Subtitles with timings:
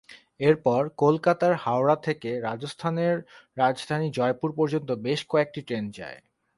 [0.39, 3.15] এরপর কলকাতার হাওড়া থেকে রাজস্থানের
[3.57, 6.19] রাজধানী জয়পুর পর্যন্ত বেশ কয়েকটি ট্রেন যায়।